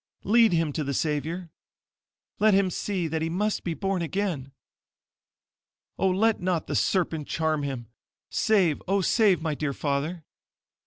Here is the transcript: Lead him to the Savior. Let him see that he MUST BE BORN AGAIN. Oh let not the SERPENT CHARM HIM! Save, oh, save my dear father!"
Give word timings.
Lead 0.23 0.51
him 0.51 0.73
to 0.73 0.83
the 0.83 0.95
Savior. 0.95 1.51
Let 2.39 2.55
him 2.55 2.71
see 2.71 3.07
that 3.07 3.21
he 3.21 3.29
MUST 3.29 3.63
BE 3.63 3.75
BORN 3.75 4.01
AGAIN. 4.01 4.51
Oh 5.99 6.09
let 6.09 6.41
not 6.41 6.65
the 6.65 6.73
SERPENT 6.75 7.27
CHARM 7.27 7.61
HIM! 7.61 7.85
Save, 8.31 8.81
oh, 8.87 9.01
save 9.01 9.43
my 9.43 9.53
dear 9.53 9.73
father!" 9.73 10.23